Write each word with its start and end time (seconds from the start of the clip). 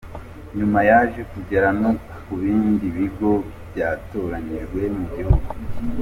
Nyuma 0.57 0.79
yaje 0.89 1.21
kugera 1.31 1.67
no 1.81 1.91
mu 2.25 2.35
bindi 2.41 2.85
bigo 2.95 3.31
byatoranyijwe 3.69 4.81
mu 4.97 5.05
gihugu. 5.15 5.49